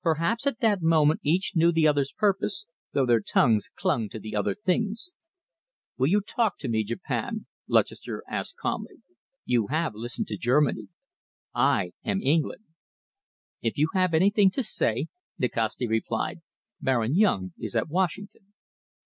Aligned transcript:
Perhaps 0.00 0.46
at 0.46 0.60
that 0.60 0.80
moment 0.80 1.20
each 1.22 1.52
knew 1.54 1.70
the 1.70 1.86
other's 1.86 2.10
purpose, 2.10 2.64
though 2.94 3.04
their 3.04 3.20
tongues 3.20 3.68
clung 3.76 4.08
to 4.08 4.18
the 4.18 4.34
other 4.34 4.54
things. 4.54 5.14
"Will 5.98 6.06
you 6.06 6.22
talk 6.22 6.56
to 6.60 6.68
me, 6.70 6.82
Japan?" 6.82 7.44
Lutchester 7.68 8.22
asked 8.26 8.56
calmly. 8.56 9.02
"You 9.44 9.66
have 9.66 9.94
listened 9.94 10.28
to 10.28 10.38
Germany. 10.38 10.88
I 11.54 11.92
am 12.02 12.22
England." 12.22 12.64
"If 13.60 13.76
you 13.76 13.90
have 13.92 14.14
anything 14.14 14.50
to 14.52 14.62
say," 14.62 15.08
Nikasti 15.38 15.86
replied, 15.86 16.40
"Baron 16.80 17.14
Yung 17.14 17.52
is 17.58 17.76
at 17.76 17.90
Washington." 17.90 18.54